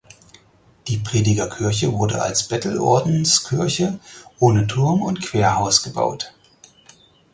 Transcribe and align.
Die 0.87 0.97
Predigerkirche 0.97 1.93
wurde 1.93 2.23
als 2.23 2.47
Bettelordenskirche 2.47 3.99
ohne 4.39 4.65
Turm 4.65 5.03
und 5.03 5.21
Querhaus 5.21 5.83
gebaut. 5.83 6.33